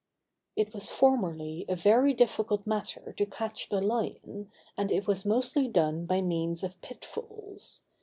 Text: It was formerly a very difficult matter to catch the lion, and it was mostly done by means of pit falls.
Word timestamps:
It 0.55 0.73
was 0.73 0.89
formerly 0.89 1.63
a 1.69 1.75
very 1.75 2.11
difficult 2.15 2.65
matter 2.65 3.13
to 3.15 3.25
catch 3.27 3.69
the 3.69 3.81
lion, 3.81 4.51
and 4.75 4.91
it 4.91 5.05
was 5.05 5.25
mostly 5.27 5.67
done 5.67 6.07
by 6.07 6.23
means 6.23 6.63
of 6.63 6.81
pit 6.81 7.05
falls. 7.05 7.83